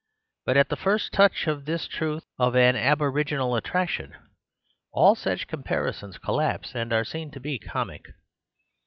But 0.47 0.57
at 0.57 0.69
the 0.69 0.75
first 0.75 1.13
touch 1.13 1.45
of 1.45 1.65
this 1.65 1.87
truth 1.87 2.25
of 2.39 2.55
an 2.55 2.75
aborig 2.75 3.27
inal 3.27 3.55
attraction, 3.55 4.15
all 4.91 5.13
such 5.13 5.45
comparisons 5.45 6.17
collapse 6.17 6.73
and 6.73 6.91
are 6.91 7.05
seen 7.05 7.29
to 7.29 7.39
be 7.39 7.59
comic. 7.59 8.07